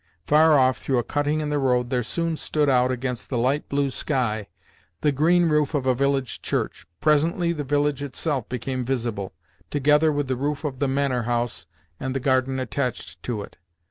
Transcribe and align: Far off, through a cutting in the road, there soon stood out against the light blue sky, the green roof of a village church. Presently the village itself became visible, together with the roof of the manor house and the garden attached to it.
Far 0.25 0.57
off, 0.57 0.79
through 0.79 0.97
a 0.97 1.03
cutting 1.03 1.41
in 1.41 1.51
the 1.51 1.59
road, 1.59 1.91
there 1.91 2.01
soon 2.01 2.35
stood 2.35 2.67
out 2.67 2.89
against 2.91 3.29
the 3.29 3.37
light 3.37 3.69
blue 3.69 3.91
sky, 3.91 4.47
the 5.01 5.11
green 5.11 5.45
roof 5.45 5.75
of 5.75 5.85
a 5.85 5.93
village 5.93 6.41
church. 6.41 6.87
Presently 7.01 7.53
the 7.53 7.63
village 7.63 8.01
itself 8.01 8.49
became 8.49 8.83
visible, 8.83 9.31
together 9.69 10.11
with 10.11 10.27
the 10.27 10.35
roof 10.35 10.63
of 10.63 10.79
the 10.79 10.87
manor 10.87 11.21
house 11.29 11.67
and 11.99 12.15
the 12.15 12.19
garden 12.19 12.59
attached 12.59 13.21
to 13.21 13.43
it. 13.43 13.57